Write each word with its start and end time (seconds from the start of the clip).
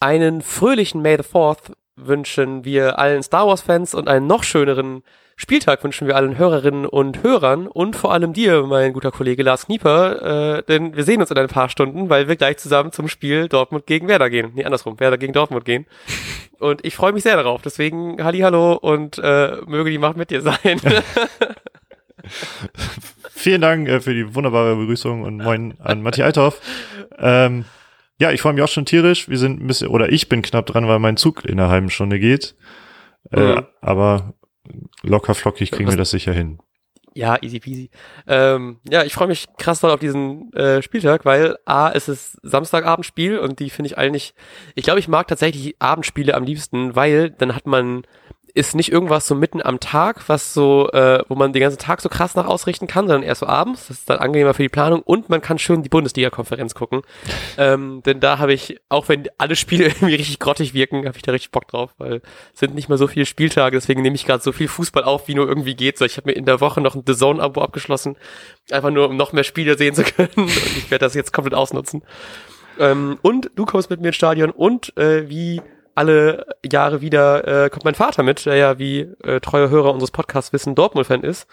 einen 0.00 0.42
fröhlichen 0.42 1.02
May 1.02 1.16
the 1.16 1.22
4th 1.22 1.72
wünschen 1.96 2.64
wir 2.64 2.98
allen 2.98 3.22
Star 3.22 3.46
Wars 3.46 3.60
Fans 3.60 3.94
und 3.94 4.08
einen 4.08 4.26
noch 4.26 4.42
schöneren 4.42 5.02
Spieltag 5.36 5.82
wünschen 5.84 6.06
wir 6.06 6.16
allen 6.16 6.36
Hörerinnen 6.36 6.84
und 6.84 7.22
Hörern 7.22 7.66
und 7.66 7.96
vor 7.96 8.12
allem 8.12 8.34
dir, 8.34 8.64
mein 8.64 8.92
guter 8.92 9.10
Kollege 9.10 9.42
Lars 9.42 9.64
Knieper, 9.66 10.58
äh, 10.58 10.62
denn 10.64 10.94
wir 10.96 11.04
sehen 11.04 11.20
uns 11.20 11.30
in 11.30 11.38
ein 11.38 11.48
paar 11.48 11.70
Stunden, 11.70 12.10
weil 12.10 12.28
wir 12.28 12.36
gleich 12.36 12.58
zusammen 12.58 12.92
zum 12.92 13.08
Spiel 13.08 13.48
Dortmund 13.48 13.86
gegen 13.86 14.06
Werder 14.06 14.28
gehen. 14.28 14.52
Nee, 14.54 14.64
andersrum, 14.64 15.00
Werder 15.00 15.16
gegen 15.16 15.32
Dortmund 15.32 15.64
gehen. 15.64 15.86
Und 16.58 16.84
ich 16.84 16.94
freue 16.94 17.12
mich 17.12 17.22
sehr 17.22 17.36
darauf. 17.36 17.62
Deswegen 17.62 18.22
Halli 18.22 18.40
hallo 18.40 18.74
und 18.74 19.16
äh, 19.16 19.56
möge 19.66 19.88
die 19.88 19.96
Macht 19.96 20.18
mit 20.18 20.30
dir 20.30 20.42
sein. 20.42 20.78
Vielen 23.30 23.62
Dank 23.62 23.88
äh, 23.88 24.00
für 24.00 24.12
die 24.12 24.34
wunderbare 24.34 24.76
Begrüßung 24.76 25.22
und 25.22 25.38
moin 25.38 25.72
an 25.78 26.02
Matthias 26.02 26.26
Althoff. 26.26 26.60
Ähm, 27.18 27.64
ja, 28.20 28.30
ich 28.30 28.42
freue 28.42 28.52
mich 28.52 28.62
auch 28.62 28.68
schon 28.68 28.84
tierisch. 28.84 29.28
Wir 29.30 29.38
sind 29.38 29.62
ein 29.62 29.66
bisschen, 29.66 29.88
oder 29.88 30.12
ich 30.12 30.28
bin 30.28 30.42
knapp 30.42 30.66
dran, 30.66 30.86
weil 30.86 30.98
mein 30.98 31.16
Zug 31.16 31.44
in 31.46 31.58
einer 31.58 31.70
halben 31.70 31.88
Stunde 31.88 32.20
geht. 32.20 32.54
Mhm. 33.30 33.38
Äh, 33.38 33.62
aber 33.80 34.34
locker 35.02 35.34
flockig 35.34 35.70
kriegen 35.70 35.86
Was? 35.86 35.94
wir 35.94 35.98
das 35.98 36.10
sicher 36.10 36.34
hin. 36.34 36.58
Ja, 37.14 37.38
easy 37.40 37.58
peasy. 37.58 37.90
Ähm, 38.28 38.78
ja, 38.88 39.04
ich 39.04 39.14
freue 39.14 39.26
mich 39.26 39.46
krass 39.58 39.80
doll 39.80 39.90
auf 39.90 40.00
diesen 40.00 40.52
äh, 40.52 40.82
Spieltag, 40.82 41.24
weil 41.24 41.56
A, 41.64 41.90
es 41.90 42.08
ist 42.08 42.38
Samstagabendspiel 42.42 43.38
und 43.38 43.58
die 43.58 43.70
finde 43.70 43.88
ich 43.88 43.98
eigentlich, 43.98 44.34
ich 44.74 44.84
glaube, 44.84 45.00
ich 45.00 45.08
mag 45.08 45.26
tatsächlich 45.26 45.74
Abendspiele 45.80 46.34
am 46.34 46.44
liebsten, 46.44 46.94
weil 46.94 47.30
dann 47.30 47.56
hat 47.56 47.66
man 47.66 48.02
ist 48.54 48.74
nicht 48.74 48.92
irgendwas 48.92 49.26
so 49.26 49.34
mitten 49.34 49.62
am 49.62 49.80
Tag, 49.80 50.28
was 50.28 50.54
so, 50.54 50.90
äh, 50.92 51.22
wo 51.28 51.34
man 51.34 51.52
den 51.52 51.60
ganzen 51.60 51.78
Tag 51.78 52.00
so 52.00 52.08
krass 52.08 52.34
nach 52.34 52.46
ausrichten 52.46 52.86
kann, 52.86 53.06
sondern 53.06 53.22
erst 53.22 53.40
so 53.40 53.46
abends. 53.46 53.88
Das 53.88 53.98
ist 53.98 54.10
dann 54.10 54.18
angenehmer 54.18 54.54
für 54.54 54.62
die 54.62 54.68
Planung 54.68 55.02
und 55.02 55.28
man 55.28 55.40
kann 55.40 55.58
schön 55.58 55.82
die 55.82 55.88
Bundesliga-Konferenz 55.88 56.74
gucken. 56.74 57.02
ähm, 57.58 58.02
denn 58.04 58.20
da 58.20 58.38
habe 58.38 58.52
ich, 58.52 58.80
auch 58.88 59.08
wenn 59.08 59.28
alle 59.38 59.56
Spiele 59.56 59.84
irgendwie 59.88 60.14
richtig 60.14 60.38
grottig 60.38 60.74
wirken, 60.74 61.06
habe 61.06 61.16
ich 61.16 61.22
da 61.22 61.32
richtig 61.32 61.50
Bock 61.50 61.68
drauf, 61.68 61.90
weil 61.98 62.22
es 62.52 62.60
sind 62.60 62.74
nicht 62.74 62.88
mehr 62.88 62.98
so 62.98 63.06
viele 63.06 63.26
Spieltage, 63.26 63.76
deswegen 63.76 64.02
nehme 64.02 64.16
ich 64.16 64.26
gerade 64.26 64.42
so 64.42 64.52
viel 64.52 64.68
Fußball 64.68 65.04
auf, 65.04 65.28
wie 65.28 65.34
nur 65.34 65.48
irgendwie 65.48 65.74
geht. 65.74 65.98
So, 65.98 66.04
ich 66.04 66.16
habe 66.16 66.30
mir 66.30 66.36
in 66.36 66.44
der 66.44 66.60
Woche 66.60 66.80
noch 66.80 66.94
ein 66.94 67.02
The 67.06 67.16
Zone-Abo 67.16 67.60
abgeschlossen, 67.60 68.16
einfach 68.70 68.90
nur 68.90 69.08
um 69.08 69.16
noch 69.16 69.32
mehr 69.32 69.44
Spiele 69.44 69.76
sehen 69.76 69.94
zu 69.94 70.02
können 70.16 70.30
und 70.36 70.48
ich 70.48 70.90
werde 70.90 71.04
das 71.04 71.14
jetzt 71.14 71.32
komplett 71.32 71.54
ausnutzen. 71.54 72.02
Ähm, 72.78 73.18
und 73.22 73.50
du 73.56 73.66
kommst 73.66 73.90
mit 73.90 74.00
mir 74.00 74.08
ins 74.08 74.16
Stadion 74.16 74.50
und 74.50 74.96
äh, 74.96 75.28
wie 75.28 75.60
alle 75.94 76.46
Jahre 76.70 77.00
wieder 77.00 77.64
äh, 77.64 77.70
kommt 77.70 77.84
mein 77.84 77.94
Vater 77.94 78.22
mit, 78.22 78.46
der 78.46 78.56
ja 78.56 78.78
wie 78.78 79.08
äh, 79.22 79.40
treue 79.40 79.70
Hörer 79.70 79.92
unseres 79.92 80.10
Podcasts 80.10 80.52
wissen, 80.52 80.74
Dortmund-Fan 80.74 81.22
ist 81.22 81.46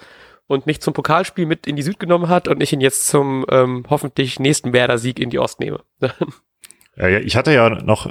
und 0.48 0.66
mich 0.66 0.82
zum 0.82 0.94
Pokalspiel 0.94 1.46
mit 1.46 1.68
in 1.68 1.76
die 1.76 1.82
Süd 1.84 2.00
genommen 2.00 2.30
hat 2.30 2.48
und 2.48 2.62
ich 2.62 2.74
ihn 2.74 2.82
jetzt 2.82 3.08
zum 3.08 3.46
ähm, 3.50 3.86
hoffentlich 3.90 4.40
nächsten 4.40 4.74
Werder-Sieg 4.74 5.20
in 5.20 5.30
die 5.30 5.40
Ost 5.40 5.60
nehme. 5.60 5.82
Ja, 7.00 7.10
ich 7.10 7.36
hatte 7.36 7.54
ja 7.54 7.70
noch, 7.70 8.10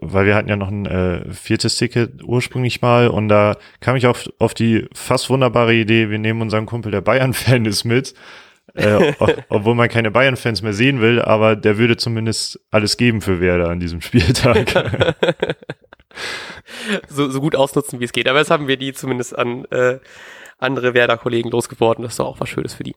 weil 0.00 0.24
wir 0.24 0.34
hatten 0.34 0.48
ja 0.48 0.56
noch 0.56 0.68
ein 0.68 0.86
äh, 0.86 1.30
viertes 1.30 1.76
Ticket 1.76 2.24
ursprünglich 2.24 2.80
mal 2.80 3.08
und 3.08 3.28
da 3.28 3.58
kam 3.80 3.94
ich 3.94 4.06
auf, 4.06 4.26
auf 4.38 4.54
die 4.54 4.88
fast 4.94 5.28
wunderbare 5.28 5.74
Idee, 5.74 6.08
wir 6.08 6.18
nehmen 6.18 6.40
unseren 6.40 6.64
Kumpel, 6.64 6.90
der 6.90 7.02
Bayern-Fan 7.02 7.66
ist 7.66 7.84
mit, 7.84 8.14
äh, 8.74 9.12
obwohl 9.48 9.74
man 9.74 9.88
keine 9.88 10.10
Bayern-Fans 10.10 10.62
mehr 10.62 10.72
sehen 10.72 11.00
will, 11.00 11.20
aber 11.20 11.56
der 11.56 11.78
würde 11.78 11.96
zumindest 11.96 12.60
alles 12.70 12.96
geben 12.96 13.20
für 13.20 13.40
Werder 13.40 13.68
an 13.68 13.80
diesem 13.80 14.00
Spieltag. 14.00 14.72
so, 17.08 17.30
so 17.30 17.40
gut 17.40 17.56
ausnutzen, 17.56 18.00
wie 18.00 18.04
es 18.04 18.12
geht. 18.12 18.28
Aber 18.28 18.38
jetzt 18.38 18.50
haben 18.50 18.68
wir 18.68 18.76
die 18.76 18.92
zumindest 18.92 19.36
an 19.38 19.64
äh, 19.66 19.98
andere 20.58 20.94
Werder-Kollegen 20.94 21.50
losgeworden. 21.50 22.02
Das 22.02 22.14
ist 22.14 22.18
doch 22.18 22.26
auch 22.26 22.40
was 22.40 22.48
Schönes 22.48 22.74
für 22.74 22.84
die. 22.84 22.94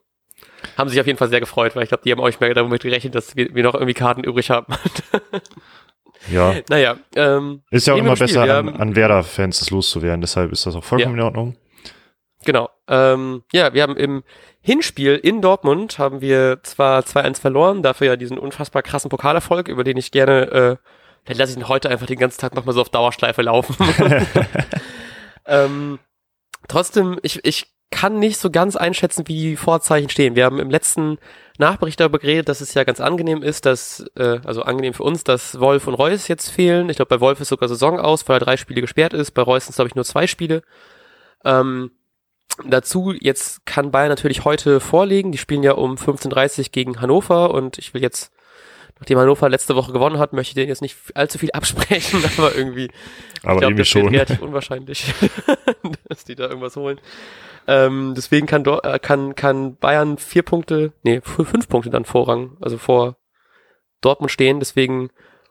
Haben 0.78 0.90
sich 0.90 1.00
auf 1.00 1.08
jeden 1.08 1.18
Fall 1.18 1.30
sehr 1.30 1.40
gefreut, 1.40 1.76
weil 1.76 1.84
ich 1.84 1.90
glaube, 1.90 2.04
die 2.04 2.12
haben 2.12 2.20
euch 2.20 2.40
mehr 2.40 2.54
damit 2.54 2.82
gerechnet, 2.82 3.16
dass 3.16 3.36
wir, 3.36 3.54
wir 3.54 3.64
noch 3.64 3.74
irgendwie 3.74 3.94
Karten 3.94 4.24
übrig 4.24 4.50
haben. 4.50 4.74
ja. 6.32 6.56
Naja. 6.70 6.98
Ähm, 7.16 7.62
ist 7.70 7.88
ja 7.88 7.94
auch 7.94 7.98
immer 7.98 8.16
besser, 8.16 8.44
an, 8.44 8.70
an 8.70 8.96
Werder-Fans 8.96 9.60
das 9.60 9.70
loszuwerden. 9.70 10.22
Deshalb 10.22 10.52
ist 10.52 10.66
das 10.66 10.76
auch 10.76 10.84
vollkommen 10.84 11.16
ja. 11.18 11.22
in 11.22 11.26
Ordnung. 11.26 11.58
Genau. 12.46 12.70
Ähm, 12.88 13.44
ja, 13.52 13.74
wir 13.74 13.84
haben 13.84 13.98
im 13.98 14.24
Hinspiel 14.62 15.16
in 15.16 15.42
Dortmund 15.42 16.00
haben 16.00 16.22
wir 16.22 16.60
zwar 16.64 17.02
2-1 17.02 17.42
verloren, 17.42 17.84
dafür 17.84 18.08
ja 18.08 18.16
diesen 18.16 18.38
unfassbar 18.38 18.84
krassen 18.84 19.10
Pokalerfolg, 19.10 19.68
über 19.68 19.84
den 19.84 19.98
ich 19.98 20.12
gerne, 20.12 20.52
äh, 20.52 20.76
dann 21.26 21.38
lasse 21.38 21.52
ich 21.52 21.58
ihn 21.58 21.68
heute 21.68 21.90
einfach 21.90 22.06
den 22.06 22.20
ganzen 22.20 22.40
Tag 22.40 22.56
nochmal 22.56 22.74
so 22.74 22.82
auf 22.82 22.90
Dauerschleife 22.90 23.42
laufen. 23.42 23.76
ähm, 25.46 26.00
trotzdem, 26.68 27.20
ich, 27.24 27.44
ich 27.44 27.68
kann 27.92 28.20
nicht 28.20 28.38
so 28.38 28.50
ganz 28.50 28.76
einschätzen, 28.76 29.28
wie 29.28 29.40
die 29.40 29.56
Vorzeichen 29.56 30.10
stehen. 30.10 30.36
Wir 30.36 30.46
haben 30.46 30.60
im 30.60 30.70
letzten 30.70 31.18
Nachbericht 31.58 32.00
darüber 32.00 32.20
geredet, 32.20 32.50
dass 32.50 32.62
es 32.62 32.74
ja 32.74 32.84
ganz 32.84 33.00
angenehm 33.00 33.42
ist, 33.42 33.66
dass, 33.66 34.06
äh, 34.16 34.40
also 34.44 34.64
angenehm 34.64 34.94
für 34.94 35.04
uns, 35.04 35.24
dass 35.24 35.60
Wolf 35.60 35.88
und 35.88 35.94
Reus 35.94 36.28
jetzt 36.28 36.50
fehlen. 36.50 36.90
Ich 36.90 36.98
glaube, 36.98 37.10
bei 37.10 37.22
Wolf 37.22 37.40
ist 37.40 37.50
sogar 37.50 37.70
Saison 37.70 38.00
aus, 38.00 38.28
weil 38.28 38.38
er 38.38 38.46
drei 38.46 38.58
Spiele 38.58 38.82
gesperrt 38.82 39.14
ist. 39.14 39.32
Bei 39.32 39.42
Reus 39.42 39.66
sind 39.66 39.72
es, 39.72 39.76
glaube 39.78 39.88
ich, 39.88 39.96
nur 39.96 40.06
zwei 40.06 40.28
Spiele. 40.28 40.64
Ähm, 41.46 41.92
Dazu, 42.64 43.14
jetzt 43.20 43.66
kann 43.66 43.92
Bayern 43.92 44.10
natürlich 44.10 44.46
heute 44.46 44.80
vorlegen. 44.80 45.32
Die 45.32 45.38
spielen 45.38 45.64
ja 45.64 45.74
um 45.74 45.96
15.30 45.96 46.72
gegen 46.72 47.02
Hannover 47.02 47.54
und 47.54 47.78
ich 47.78 47.94
will 47.94 48.02
jetzt, 48.02 48.32
nachdem 48.98 49.20
Hannover 49.20 49.50
letzte 49.50 49.76
Woche 49.76 49.92
gewonnen 49.92 50.20
hat, 50.20 50.32
möchte 50.32 50.52
ich 50.52 50.56
denen 50.56 50.70
jetzt 50.70 50.82
nicht 50.82 50.96
allzu 51.16 51.38
viel 51.38 51.52
absprechen, 51.54 52.24
aber 52.38 52.56
irgendwie, 52.56 52.90
aber 53.44 53.56
ich 53.56 53.60
glaube, 53.60 53.76
das 53.76 53.88
ist 53.88 53.96
relativ 53.96 54.42
unwahrscheinlich, 54.42 55.14
dass 56.08 56.24
die 56.24 56.36
da 56.36 56.48
irgendwas 56.48 56.78
holen. 56.78 57.02
Ähm, 57.68 58.14
deswegen 58.16 58.48
kann, 58.48 58.64
äh, 58.66 59.00
kann, 59.00 59.36
kann 59.36 59.76
Bayern 59.76 60.18
vier 60.18 60.44
Punkte, 60.44 60.94
nee, 61.04 61.20
fünf 61.22 61.68
Punkte 61.68 61.90
dann 61.90 62.06
Vorrang, 62.06 62.58
also 62.62 62.78
vor 62.78 63.18
Dortmund 64.02 64.32
stehen. 64.32 64.60
Deswegen 64.60 65.10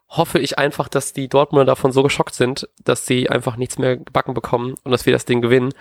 hoffe 0.08 0.38
ich 0.38 0.58
einfach, 0.58 0.88
dass 0.88 1.12
die 1.12 1.28
Dortmunder 1.28 1.64
davon 1.64 1.92
so 1.92 2.02
geschockt 2.02 2.34
sind, 2.34 2.68
dass 2.82 3.04
sie 3.04 3.28
einfach 3.28 3.56
nichts 3.56 3.78
mehr 3.78 3.96
gebacken 3.96 4.34
bekommen 4.34 4.74
und 4.84 4.92
dass 4.92 5.06
wir 5.06 5.12
das 5.12 5.24
Ding 5.24 5.42
gewinnen. 5.42 5.72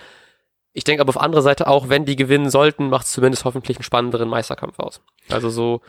Ich 0.73 0.83
denke 0.83 1.01
aber 1.01 1.09
auf 1.09 1.21
andere 1.21 1.43
Seite 1.43 1.67
auch, 1.67 1.87
wenn 1.89 2.05
die 2.05 2.15
gewinnen 2.15 2.49
sollten, 2.49 2.89
macht 2.89 3.05
es 3.05 3.11
zumindest 3.11 3.45
hoffentlich 3.45 3.77
einen 3.77 3.83
spannenderen 3.83 4.27
Meisterkampf 4.27 4.79
aus. 4.79 5.01
Also 5.29 5.49
so 5.49 5.81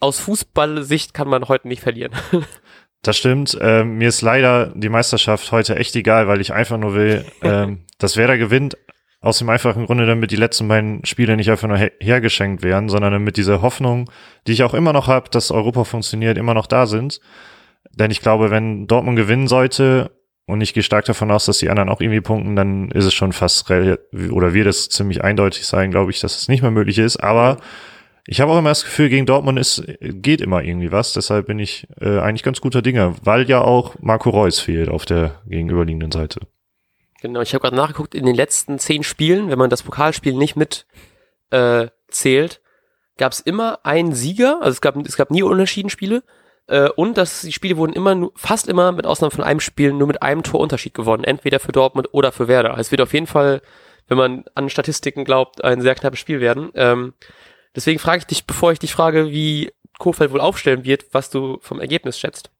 aus 0.00 0.18
Fußballsicht 0.18 1.14
kann 1.14 1.28
man 1.28 1.48
heute 1.48 1.68
nicht 1.68 1.82
verlieren. 1.82 2.12
Das 3.02 3.16
stimmt. 3.16 3.56
Ähm, 3.60 3.98
mir 3.98 4.08
ist 4.08 4.22
leider 4.22 4.72
die 4.74 4.88
Meisterschaft 4.88 5.52
heute 5.52 5.76
echt 5.76 5.94
egal, 5.94 6.26
weil 6.26 6.40
ich 6.40 6.52
einfach 6.52 6.78
nur 6.78 6.94
will, 6.94 7.24
ähm, 7.42 7.84
dass 7.98 8.16
wer 8.16 8.26
da 8.26 8.36
gewinnt, 8.36 8.76
aus 9.20 9.38
dem 9.38 9.48
einfachen 9.48 9.86
Grunde, 9.86 10.06
damit 10.06 10.30
die 10.30 10.36
letzten 10.36 10.68
beiden 10.68 11.04
Spiele 11.04 11.36
nicht 11.36 11.50
einfach 11.50 11.68
nur 11.68 11.76
her 11.76 11.92
hergeschenkt 12.00 12.62
werden, 12.62 12.88
sondern 12.88 13.12
damit 13.12 13.36
diese 13.36 13.62
Hoffnung, 13.62 14.10
die 14.46 14.52
ich 14.52 14.62
auch 14.62 14.74
immer 14.74 14.92
noch 14.92 15.08
habe, 15.08 15.30
dass 15.30 15.50
Europa 15.50 15.84
funktioniert, 15.84 16.38
immer 16.38 16.54
noch 16.54 16.66
da 16.66 16.86
sind. 16.86 17.20
Denn 17.92 18.10
ich 18.10 18.20
glaube, 18.20 18.50
wenn 18.50 18.86
Dortmund 18.86 19.16
gewinnen 19.16 19.48
sollte, 19.48 20.10
und 20.48 20.62
ich 20.62 20.72
gehe 20.72 20.82
stark 20.82 21.04
davon 21.04 21.30
aus, 21.30 21.44
dass 21.44 21.58
die 21.58 21.68
anderen 21.68 21.90
auch 21.90 22.00
irgendwie 22.00 22.22
punkten, 22.22 22.56
dann 22.56 22.90
ist 22.92 23.04
es 23.04 23.12
schon 23.12 23.34
fast, 23.34 23.70
oder 23.70 24.54
wird 24.54 24.66
es 24.66 24.88
ziemlich 24.88 25.22
eindeutig 25.22 25.66
sein, 25.66 25.90
glaube 25.90 26.10
ich, 26.10 26.20
dass 26.20 26.36
es 26.36 26.48
nicht 26.48 26.62
mehr 26.62 26.70
möglich 26.70 26.98
ist. 26.98 27.18
Aber 27.18 27.58
ich 28.26 28.40
habe 28.40 28.50
auch 28.50 28.58
immer 28.58 28.70
das 28.70 28.84
Gefühl, 28.84 29.10
gegen 29.10 29.26
Dortmund 29.26 29.58
ist, 29.58 29.84
geht 30.00 30.40
immer 30.40 30.62
irgendwie 30.62 30.90
was. 30.90 31.12
Deshalb 31.12 31.48
bin 31.48 31.58
ich 31.58 31.86
äh, 32.00 32.18
eigentlich 32.20 32.42
ganz 32.42 32.62
guter 32.62 32.80
Dinge, 32.80 33.14
weil 33.22 33.46
ja 33.46 33.60
auch 33.60 33.96
Marco 34.00 34.30
Reus 34.30 34.58
fehlt 34.58 34.88
auf 34.88 35.04
der 35.04 35.42
gegenüberliegenden 35.46 36.12
Seite. 36.12 36.40
Genau, 37.20 37.42
ich 37.42 37.52
habe 37.52 37.60
gerade 37.60 37.76
nachgeguckt, 37.76 38.14
in 38.14 38.24
den 38.24 38.34
letzten 38.34 38.78
zehn 38.78 39.02
Spielen, 39.02 39.50
wenn 39.50 39.58
man 39.58 39.68
das 39.68 39.82
Pokalspiel 39.82 40.32
nicht 40.32 40.56
mit 40.56 40.86
äh, 41.50 41.88
zählt, 42.08 42.62
gab 43.18 43.32
es 43.32 43.40
immer 43.40 43.80
einen 43.82 44.14
Sieger, 44.14 44.62
also 44.62 44.70
es 44.70 44.80
gab, 44.80 44.96
es 44.96 45.18
gab 45.18 45.30
nie 45.30 45.42
Unentschieden-Spiele 45.42 46.22
äh, 46.68 46.88
und 46.90 47.18
dass 47.18 47.40
die 47.40 47.52
Spiele 47.52 47.76
wurden 47.76 47.94
immer, 47.94 48.14
nur, 48.14 48.32
fast 48.36 48.68
immer, 48.68 48.92
mit 48.92 49.06
Ausnahme 49.06 49.30
von 49.30 49.44
einem 49.44 49.60
Spiel, 49.60 49.92
nur 49.92 50.06
mit 50.06 50.22
einem 50.22 50.42
Torunterschied 50.42 50.94
gewonnen. 50.94 51.24
Entweder 51.24 51.60
für 51.60 51.72
Dortmund 51.72 52.08
oder 52.12 52.30
für 52.30 52.46
Werder. 52.46 52.76
Es 52.78 52.90
wird 52.90 53.00
auf 53.00 53.14
jeden 53.14 53.26
Fall, 53.26 53.62
wenn 54.06 54.18
man 54.18 54.44
an 54.54 54.68
Statistiken 54.68 55.24
glaubt, 55.24 55.64
ein 55.64 55.80
sehr 55.80 55.94
knappes 55.94 56.20
Spiel 56.20 56.40
werden. 56.40 56.70
Ähm, 56.74 57.14
deswegen 57.74 57.98
frage 57.98 58.18
ich 58.18 58.26
dich, 58.26 58.46
bevor 58.46 58.72
ich 58.72 58.78
dich 58.78 58.92
frage, 58.92 59.30
wie 59.30 59.72
Kofeld 59.98 60.30
wohl 60.30 60.40
aufstellen 60.40 60.84
wird, 60.84 61.06
was 61.12 61.30
du 61.30 61.58
vom 61.60 61.80
Ergebnis 61.80 62.18
schätzt. 62.18 62.50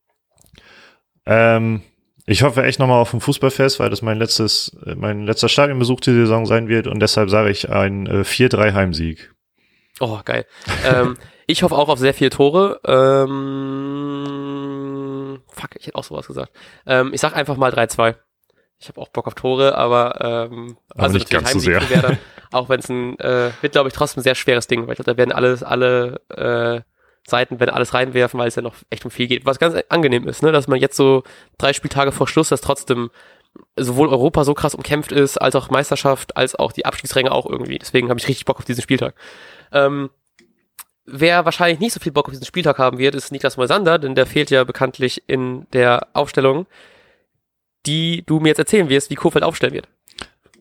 Ähm, 1.26 1.82
ich 2.24 2.42
hoffe 2.42 2.64
echt 2.64 2.78
nochmal 2.78 3.00
auf 3.00 3.12
ein 3.12 3.20
Fußballfest, 3.20 3.78
weil 3.78 3.90
das 3.90 4.02
mein 4.02 4.18
letztes, 4.18 4.76
mein 4.96 5.24
letzter 5.24 5.48
Stadionbesuch 5.48 6.00
die 6.00 6.12
Saison 6.12 6.46
sein 6.46 6.68
wird 6.68 6.86
und 6.86 7.00
deshalb 7.00 7.30
sage 7.30 7.50
ich 7.50 7.70
ein 7.70 8.06
äh, 8.06 8.20
4-3 8.22 8.72
Heimsieg. 8.72 9.32
Oh, 10.00 10.20
geil. 10.24 10.46
ähm, 10.84 11.16
ich 11.48 11.62
hoffe 11.62 11.74
auch 11.74 11.88
auf 11.88 11.98
sehr 11.98 12.12
viele 12.14 12.28
Tore. 12.30 12.78
Ähm, 12.84 14.28
fuck, 15.48 15.70
ich 15.76 15.86
hätte 15.86 15.96
auch 15.96 16.04
sowas 16.04 16.26
gesagt. 16.26 16.52
Ähm, 16.86 17.14
ich 17.14 17.22
sag 17.22 17.34
einfach 17.34 17.56
mal 17.56 17.72
3-2. 17.72 18.16
Ich 18.78 18.88
habe 18.88 19.00
auch 19.00 19.08
Bock 19.08 19.26
auf 19.26 19.34
Tore, 19.34 19.74
aber, 19.74 20.20
ähm, 20.50 20.76
aber 20.90 21.04
also 21.04 21.14
nicht 21.14 21.30
ganz 21.30 21.50
so 21.50 21.58
sehr. 21.58 21.88
Werden, 21.88 22.18
auch 22.52 22.68
wenn 22.68 22.80
es 22.80 22.90
ein, 22.90 23.18
äh, 23.18 23.50
wird 23.62 23.72
glaube 23.72 23.88
ich 23.88 23.94
trotzdem 23.94 24.20
ein 24.20 24.24
sehr 24.24 24.34
schweres 24.34 24.66
Ding, 24.66 24.82
weil 24.82 24.92
ich 24.92 24.98
glaube, 24.98 25.10
da 25.12 25.16
werden 25.16 25.32
alles, 25.32 25.62
alle 25.62 26.20
äh, 26.28 26.82
Seiten 27.26 27.60
werden 27.60 27.70
alles 27.70 27.94
reinwerfen, 27.94 28.38
weil 28.38 28.48
es 28.48 28.56
ja 28.56 28.62
noch 28.62 28.74
echt 28.90 29.06
um 29.06 29.10
viel 29.10 29.26
geht. 29.26 29.46
Was 29.46 29.58
ganz 29.58 29.74
angenehm 29.88 30.28
ist, 30.28 30.42
ne, 30.42 30.52
dass 30.52 30.68
man 30.68 30.78
jetzt 30.78 30.98
so 30.98 31.22
drei 31.56 31.72
Spieltage 31.72 32.12
vor 32.12 32.28
Schluss 32.28 32.50
das 32.50 32.60
trotzdem 32.60 33.10
sowohl 33.76 34.08
Europa 34.08 34.44
so 34.44 34.52
krass 34.52 34.74
umkämpft 34.74 35.12
ist, 35.12 35.38
als 35.38 35.56
auch 35.56 35.70
Meisterschaft, 35.70 36.36
als 36.36 36.54
auch 36.54 36.72
die 36.72 36.84
Abstiegsränge 36.84 37.32
auch 37.32 37.46
irgendwie. 37.46 37.78
Deswegen 37.78 38.10
habe 38.10 38.20
ich 38.20 38.28
richtig 38.28 38.44
Bock 38.44 38.58
auf 38.58 38.66
diesen 38.66 38.82
Spieltag. 38.82 39.14
Ähm, 39.72 40.10
wer 41.10 41.44
wahrscheinlich 41.44 41.80
nicht 41.80 41.92
so 41.92 42.00
viel 42.00 42.12
Bock 42.12 42.26
auf 42.26 42.32
diesen 42.32 42.46
Spieltag 42.46 42.78
haben 42.78 42.98
wird, 42.98 43.14
ist 43.14 43.32
Niklas 43.32 43.56
Moisander, 43.56 43.98
denn 43.98 44.14
der 44.14 44.26
fehlt 44.26 44.50
ja 44.50 44.64
bekanntlich 44.64 45.22
in 45.26 45.66
der 45.72 46.08
Aufstellung, 46.12 46.66
die 47.86 48.22
du 48.26 48.40
mir 48.40 48.48
jetzt 48.48 48.58
erzählen 48.58 48.88
wirst, 48.88 49.10
wie 49.10 49.14
Kofeld 49.14 49.44
aufstellen 49.44 49.74
wird. 49.74 49.88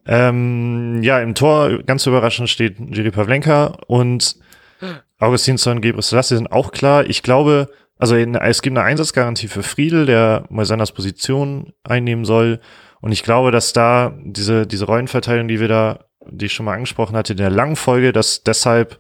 Ähm, 0.06 1.04
ja, 1.04 1.20
im 1.20 1.36
Tor 1.36 1.84
ganz 1.84 2.06
überraschend 2.06 2.50
steht 2.50 2.78
Jiri 2.80 3.12
Pavlenka 3.12 3.78
und 3.88 4.38
Augustinsson, 5.20 5.82
Gebrselassie 5.82 6.38
sind 6.38 6.52
auch 6.52 6.72
klar. 6.72 7.06
Ich 7.06 7.24
glaube, 7.24 7.70
also 7.98 8.16
es 8.16 8.62
gibt 8.62 8.78
eine 8.78 8.86
Einsatzgarantie 8.86 9.48
für 9.48 9.64
Friedel, 9.64 10.06
der 10.06 10.46
Moisanders 10.50 10.92
Position 10.92 11.74
einnehmen 11.84 12.26
soll. 12.26 12.60
Und 13.02 13.12
ich 13.12 13.24
glaube, 13.24 13.52
dass 13.52 13.74
da 13.74 14.16
diese, 14.24 14.68
diese 14.68 14.86
Rollenverteilung, 14.86 15.48
die 15.48 15.60
wir 15.60 15.68
da, 15.68 16.06
die 16.30 16.46
ich 16.46 16.54
schon 16.54 16.66
mal 16.66 16.76
angesprochen 16.76 17.18
hatte, 17.18 17.34
in 17.34 17.38
der 17.38 17.50
langen 17.50 17.76
Folge, 17.76 18.14
dass 18.14 18.44
deshalb 18.44 19.00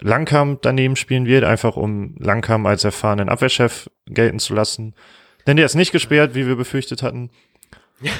Langkamp 0.00 0.62
daneben 0.62 0.96
spielen 0.96 1.26
wird, 1.26 1.44
einfach 1.44 1.76
um 1.76 2.14
Langkamp 2.18 2.66
als 2.66 2.84
erfahrenen 2.84 3.28
Abwehrchef 3.28 3.90
gelten 4.06 4.38
zu 4.38 4.54
lassen. 4.54 4.94
Denn 5.46 5.56
der 5.56 5.66
ist 5.66 5.74
nicht 5.74 5.92
gesperrt, 5.92 6.34
wie 6.34 6.46
wir 6.46 6.56
befürchtet 6.56 7.02
hatten. 7.02 7.30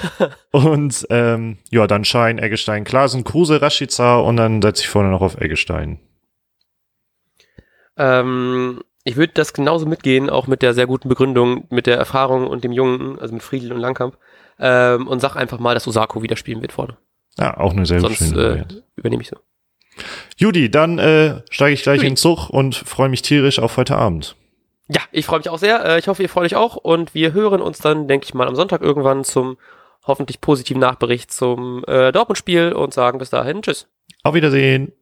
und 0.51 1.07
ähm, 1.11 1.59
ja, 1.71 1.87
dann 1.87 2.05
Schein, 2.05 2.39
Eggestein, 2.39 2.85
Klasen, 2.85 3.25
Kruse, 3.25 3.63
Rashica 3.63 4.19
und 4.19 4.37
dann 4.37 4.61
setze 4.61 4.83
ich 4.83 4.89
vorne 4.89 5.11
noch 5.11 5.21
auf 5.21 5.41
Eggestein. 5.41 6.01
Ähm, 7.97 8.81
ich 9.05 9.17
würde 9.17 9.33
das 9.35 9.53
genauso 9.53 9.87
mitgehen, 9.87 10.31
auch 10.31 10.47
mit 10.47 10.63
der 10.63 10.75
sehr 10.75 10.87
guten 10.87 11.09
Begründung, 11.09 11.67
mit 11.71 11.87
der 11.87 11.97
Erfahrung 11.97 12.47
und 12.47 12.65
dem 12.65 12.73
Jungen, 12.73 13.19
also 13.19 13.35
mit 13.35 13.43
Friedel 13.43 13.73
und 13.73 13.81
Langkamp. 13.81 14.17
Ähm, 14.59 15.07
und 15.07 15.21
sag 15.21 15.37
einfach 15.37 15.59
mal, 15.59 15.75
dass 15.75 15.87
Osako 15.87 16.23
wieder 16.23 16.37
spielen 16.37 16.61
wird 16.61 16.73
vorne. 16.73 16.97
Ja, 17.39 17.57
auch 17.57 17.73
eine 17.73 17.87
sehr 17.87 18.01
Sonst 18.01 18.19
schöne 18.19 18.67
äh, 18.69 18.75
übernehme 18.97 19.23
ich 19.23 19.29
so. 19.29 19.37
Judy, 20.37 20.71
dann 20.71 20.99
äh, 20.99 21.43
steige 21.51 21.75
ich 21.75 21.83
gleich 21.83 21.97
Judy. 21.97 22.07
in 22.09 22.13
den 22.13 22.17
Zug 22.17 22.51
und 22.51 22.75
freue 22.75 23.09
mich 23.09 23.23
tierisch 23.23 23.59
auf 23.59 23.77
heute 23.77 23.97
Abend. 23.97 24.37
Ja, 24.89 25.03
ich 25.13 25.27
freue 25.27 25.39
mich 25.39 25.49
auch 25.51 25.59
sehr. 25.59 25.85
Äh, 25.85 25.99
ich 25.99 26.09
hoffe, 26.09 26.23
ihr 26.23 26.29
freut 26.29 26.47
euch 26.47 26.57
auch. 26.57 26.77
Und 26.77 27.15
wir 27.15 27.33
hören 27.33 27.61
uns 27.61 27.79
dann, 27.79 28.09
denke 28.09 28.25
ich 28.25 28.35
mal, 28.35 28.49
am 28.49 28.57
Sonntag 28.57 28.81
irgendwann 28.81 29.25
zum 29.25 29.59
hoffentlich 30.07 30.41
positiven 30.41 30.81
Nachbericht 30.81 31.31
zum 31.31 31.85
äh, 31.87 32.11
Dortmund-Spiel 32.13 32.73
und 32.73 32.95
sagen 32.95 33.19
bis 33.19 33.31
dahin 33.31 33.63
Tschüss. 33.63 33.87
Auf 34.23 34.35
Wiedersehen. 34.35 34.93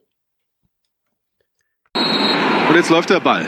Und 1.94 2.75
jetzt 2.75 2.90
läuft 2.90 3.10
der 3.10 3.20
Ball. 3.20 3.46